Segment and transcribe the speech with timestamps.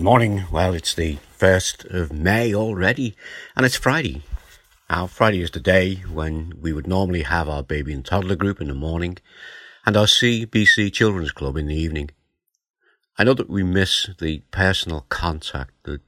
[0.00, 0.44] Good morning.
[0.50, 3.14] Well, it's the 1st of May already,
[3.54, 4.22] and it's Friday.
[4.88, 8.62] Now, Friday is the day when we would normally have our baby and toddler group
[8.62, 9.18] in the morning
[9.84, 12.08] and our CBC Children's Club in the evening.
[13.18, 16.00] I know that we miss the personal contact that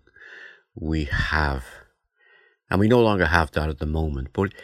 [0.75, 1.67] we have,
[2.71, 4.55] and we no longer have that at the moment, but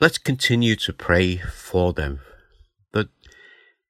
[0.00, 2.20] let's continue to pray for them
[2.92, 3.08] that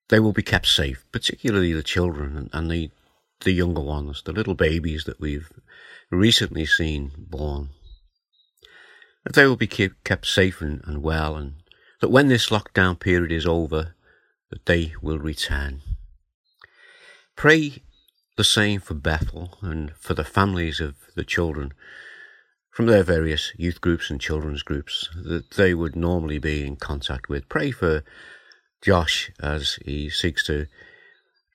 [0.08, 2.90] they will be kept safe, particularly the children and the
[3.44, 5.50] the younger ones, the little babies that we've
[6.10, 7.70] recently seen born.
[9.24, 11.54] That they will be kept safe and, and well, and
[12.00, 13.94] that when this lockdown period is over,
[14.50, 15.82] that they will return.
[17.36, 17.82] Pray
[18.36, 21.72] the same for Bethel and for the families of the children
[22.70, 27.28] from their various youth groups and children's groups that they would normally be in contact
[27.28, 27.48] with.
[27.48, 28.02] Pray for
[28.80, 30.66] Josh as he seeks to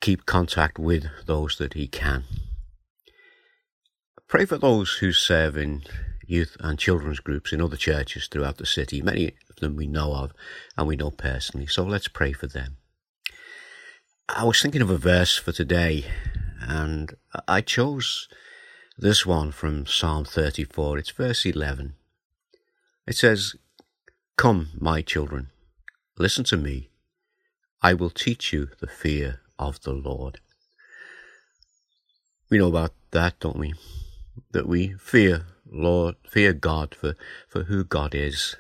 [0.02, 2.24] keep contact with those that he can.
[4.28, 5.84] Pray for those who serve in
[6.26, 9.02] youth and children's groups in other churches throughout the city.
[9.02, 10.34] Many of them we know of
[10.78, 12.78] and we know personally, so let's pray for them.
[14.30, 16.06] I was thinking of a verse for today,
[16.60, 17.16] and
[17.48, 18.28] I chose
[18.98, 20.98] this one from Psalm 34.
[20.98, 21.94] It's verse 11.
[23.08, 23.56] It says,
[24.38, 25.48] Come, my children,
[26.18, 26.90] listen to me.
[27.82, 30.40] I will teach you the fear of the Lord.
[32.50, 33.74] We know about that, don't we?
[34.52, 37.16] That we fear Lord, fear God for,
[37.48, 38.56] for who God is.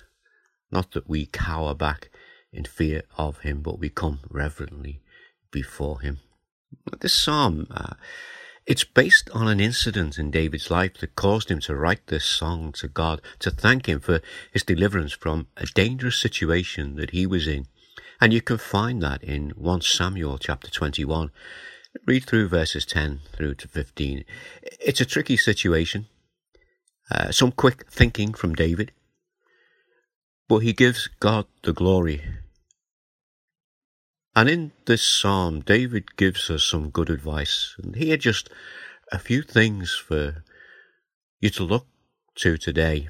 [0.71, 2.09] Not that we cower back
[2.51, 5.01] in fear of Him, but we come reverently
[5.51, 6.19] before Him.
[6.99, 7.93] This psalm, uh,
[8.65, 12.73] it's based on an incident in David's life that caused him to write this song
[12.73, 14.19] to God to thank Him for
[14.51, 17.67] His deliverance from a dangerous situation that he was in
[18.19, 21.31] and you can find that in 1 Samuel chapter 21.
[22.05, 24.23] Read through verses 10 through to 15.
[24.79, 26.07] It's a tricky situation.
[27.09, 28.91] Uh, some quick thinking from David.
[30.47, 32.21] But he gives God the glory.
[34.35, 37.75] And in this psalm, David gives us some good advice.
[37.81, 38.49] And here just
[39.11, 40.43] a few things for
[41.39, 41.87] you to look
[42.35, 43.07] to today.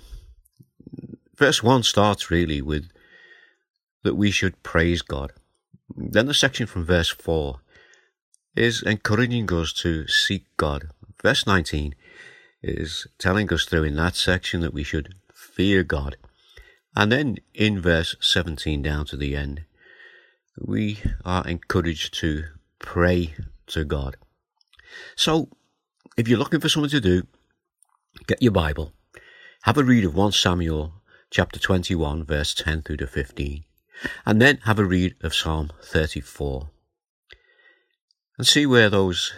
[1.38, 2.90] Verse 1 starts really with
[4.08, 5.34] that we should praise God.
[5.94, 7.60] Then the section from verse 4
[8.56, 10.92] is encouraging us to seek God.
[11.22, 11.94] Verse 19
[12.64, 16.16] is telling us through in that section that we should fear God.
[16.96, 19.66] And then in verse 17 down to the end,
[20.58, 22.46] we are encouraged to
[22.80, 23.36] pray
[23.68, 24.16] to God.
[25.18, 25.50] So,
[26.16, 27.28] if you're looking for something to do,
[28.26, 28.94] get your Bible,
[29.64, 30.94] have a read of 1 Samuel
[31.30, 33.66] chapter 21, verse 10 through to 15
[34.26, 36.70] and then have a read of Psalm 34
[38.38, 39.34] and see where those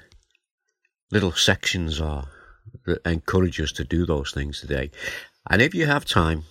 [1.11, 2.27] little sections are
[2.85, 4.91] that encourage us to do those things today.
[5.49, 6.43] And if you have time,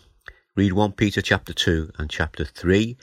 [0.57, 2.97] read 1 Peter chapter 2 and chapter 3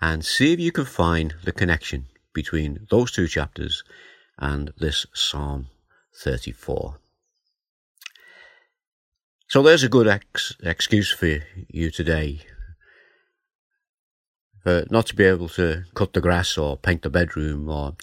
[0.00, 3.82] and see if you can find the connection between those two chapters
[4.38, 5.68] and this Psalm
[6.22, 6.98] 34.
[9.48, 12.40] So there's a good ex- excuse for you today
[14.66, 17.96] uh, not to be able to cut the grass or paint the bedroom or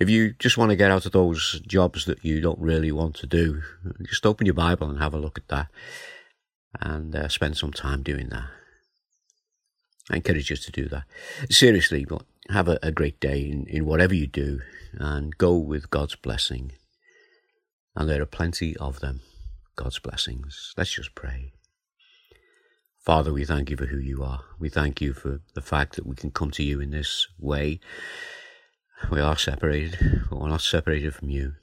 [0.00, 3.14] if you just want to get out of those jobs that you don't really want
[3.16, 3.60] to do,
[4.02, 5.68] just open your Bible and have a look at that
[6.80, 8.44] and uh, spend some time doing that.
[10.10, 11.04] I encourage you to do that.
[11.50, 14.60] Seriously, but have a, a great day in, in whatever you do
[14.94, 16.72] and go with God's blessing.
[17.94, 19.20] And there are plenty of them,
[19.76, 20.72] God's blessings.
[20.78, 21.52] Let's just pray.
[23.00, 24.42] Father, we thank you for who you are.
[24.58, 27.80] We thank you for the fact that we can come to you in this way.
[29.10, 31.54] We are separated, but we're not separated from you.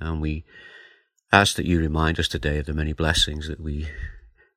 [0.00, 0.44] And we
[1.32, 3.88] ask that you remind us today of the many blessings that we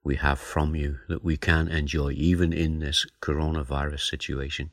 [0.03, 4.72] we have from you that we can enjoy even in this coronavirus situation.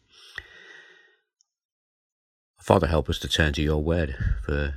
[2.59, 4.75] Father, help us to turn to your word for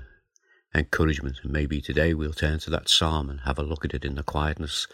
[0.75, 1.37] encouragement.
[1.43, 4.13] And maybe today we'll turn to that psalm and have a look at it in
[4.15, 4.85] the quietness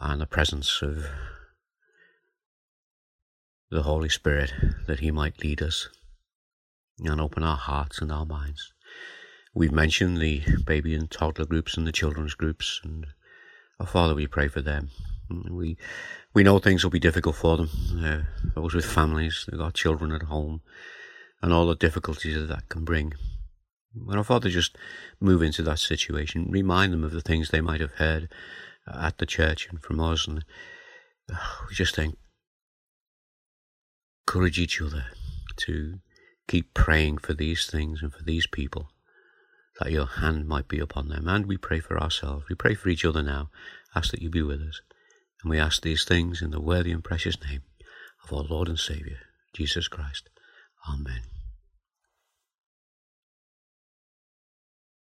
[0.00, 1.06] and the presence of
[3.70, 4.52] the Holy Spirit
[4.86, 5.88] that He might lead us
[7.00, 8.72] and open our hearts and our minds.
[9.54, 13.06] We've mentioned the baby and toddler groups and the children's groups, and
[13.80, 14.90] our Father, we pray for them.
[15.50, 15.76] We
[16.34, 17.70] we know things will be difficult for them.
[17.98, 20.60] Uh, those with families, they've got children at home,
[21.42, 23.14] and all the difficulties that that can bring.
[23.94, 24.76] And our Father just
[25.20, 28.28] move into that situation, remind them of the things they might have heard
[28.92, 30.44] at the church and from us, and
[31.68, 31.98] we just
[34.26, 35.06] encourage each other
[35.56, 35.98] to
[36.48, 38.90] keep praying for these things and for these people,
[39.80, 41.26] that your hand might be upon them.
[41.28, 42.44] And we pray for ourselves.
[42.48, 43.50] We pray for each other now.
[43.94, 44.80] Ask that you be with us.
[45.42, 47.62] And we ask these things in the worthy and precious name
[48.24, 49.18] of our Lord and Saviour,
[49.54, 50.28] Jesus Christ.
[50.88, 51.35] Amen.